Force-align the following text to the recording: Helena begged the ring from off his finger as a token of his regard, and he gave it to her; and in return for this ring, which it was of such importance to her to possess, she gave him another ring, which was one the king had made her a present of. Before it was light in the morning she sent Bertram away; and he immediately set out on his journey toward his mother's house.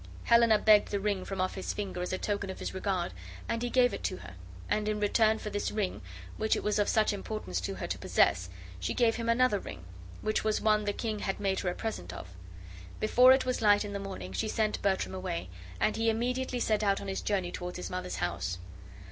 Helena 0.23 0.57
begged 0.57 0.87
the 0.89 0.99
ring 0.99 1.23
from 1.25 1.39
off 1.39 1.53
his 1.53 1.73
finger 1.73 2.01
as 2.01 2.11
a 2.11 2.17
token 2.17 2.49
of 2.49 2.57
his 2.57 2.73
regard, 2.73 3.13
and 3.47 3.61
he 3.61 3.69
gave 3.69 3.93
it 3.93 4.01
to 4.05 4.17
her; 4.17 4.33
and 4.67 4.89
in 4.89 4.99
return 4.99 5.37
for 5.37 5.51
this 5.51 5.69
ring, 5.71 6.01
which 6.37 6.55
it 6.55 6.63
was 6.63 6.79
of 6.79 6.89
such 6.89 7.13
importance 7.13 7.61
to 7.61 7.75
her 7.75 7.85
to 7.85 7.99
possess, 7.99 8.49
she 8.79 8.95
gave 8.95 9.17
him 9.17 9.29
another 9.29 9.59
ring, 9.59 9.83
which 10.21 10.43
was 10.43 10.59
one 10.59 10.85
the 10.85 10.91
king 10.91 11.19
had 11.19 11.39
made 11.39 11.59
her 11.59 11.69
a 11.69 11.75
present 11.75 12.11
of. 12.11 12.29
Before 12.99 13.31
it 13.31 13.45
was 13.45 13.61
light 13.61 13.85
in 13.85 13.93
the 13.93 13.99
morning 13.99 14.33
she 14.33 14.47
sent 14.47 14.81
Bertram 14.81 15.13
away; 15.13 15.49
and 15.79 15.95
he 15.95 16.09
immediately 16.09 16.59
set 16.59 16.81
out 16.81 16.99
on 16.99 17.07
his 17.07 17.21
journey 17.21 17.51
toward 17.51 17.75
his 17.77 17.91
mother's 17.91 18.15
house. 18.15 18.57